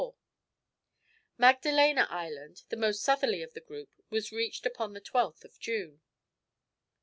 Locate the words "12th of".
5.01-5.59